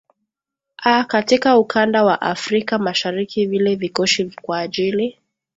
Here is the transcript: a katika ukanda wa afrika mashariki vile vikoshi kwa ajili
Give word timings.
a 0.77 1.03
katika 1.03 1.57
ukanda 1.59 2.03
wa 2.03 2.21
afrika 2.21 2.77
mashariki 2.79 3.45
vile 3.45 3.75
vikoshi 3.75 4.25
kwa 4.41 4.59
ajili 4.59 5.19